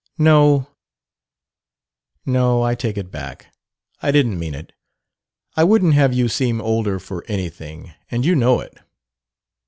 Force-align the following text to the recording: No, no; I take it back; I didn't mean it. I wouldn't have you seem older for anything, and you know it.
No, 0.17 0.67
no; 2.25 2.63
I 2.63 2.73
take 2.73 2.97
it 2.97 3.11
back; 3.11 3.53
I 4.01 4.11
didn't 4.11 4.39
mean 4.39 4.55
it. 4.55 4.73
I 5.55 5.63
wouldn't 5.63 5.93
have 5.93 6.11
you 6.11 6.27
seem 6.27 6.59
older 6.59 6.97
for 6.99 7.23
anything, 7.27 7.93
and 8.09 8.25
you 8.25 8.33
know 8.33 8.61
it. 8.61 8.79